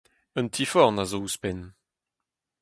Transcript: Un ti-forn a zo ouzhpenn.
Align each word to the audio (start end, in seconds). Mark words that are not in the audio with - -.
Un 0.39 0.47
ti-forn 0.53 1.01
a 1.03 1.05
zo 1.11 1.17
ouzhpenn. 1.19 1.61